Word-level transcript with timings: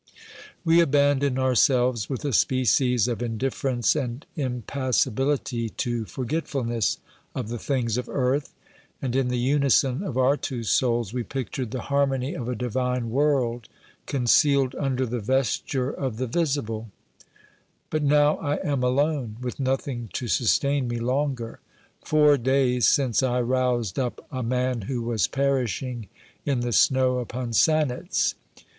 We 0.65 0.79
abandoned 0.81 1.37
ourselves 1.37 2.09
with 2.09 2.25
a 2.25 2.33
species 2.33 3.07
of 3.07 3.19
indiffer 3.19 3.71
ence 3.71 3.95
and 3.95 4.25
impassibility 4.35 5.69
to 5.69 6.05
forgetfulness 6.05 6.97
of 7.35 7.49
the 7.49 7.59
things 7.59 7.97
of 7.99 8.09
earth, 8.09 8.51
and, 8.99 9.15
in 9.15 9.27
the 9.27 9.37
unison 9.37 10.01
of 10.01 10.17
our 10.17 10.35
two 10.37 10.63
souls, 10.63 11.13
we 11.13 11.21
pictured 11.21 11.69
the 11.69 11.81
harmony 11.81 12.33
of 12.33 12.49
a 12.49 12.55
divine 12.55 13.11
world 13.11 13.69
concealed 14.07 14.73
under 14.79 15.05
the 15.05 15.19
vesture 15.19 15.91
of 15.91 16.17
the 16.17 16.25
visible. 16.25 16.89
OBERMANN 17.93 18.09
249 18.09 18.09
But 18.11 18.17
now 18.17 18.39
I 18.39 18.55
am 18.73 18.81
alone, 18.83 19.37
with 19.39 19.59
nothing 19.59 20.09
to 20.13 20.27
sustain 20.27 20.87
me 20.87 20.97
longer. 20.97 21.59
Four 22.03 22.39
days 22.39 22.87
since 22.87 23.21
I 23.21 23.39
roused 23.41 23.99
up 23.99 24.25
a 24.31 24.41
man 24.41 24.81
who 24.81 25.03
was 25.03 25.27
perishing 25.27 26.07
in 26.43 26.61
the 26.61 26.71
snow 26.73 27.19
upon 27.19 27.53
Sanetz. 27.53 28.33